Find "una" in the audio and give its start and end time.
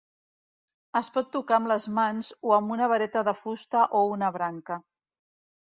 2.77-2.91, 4.17-4.35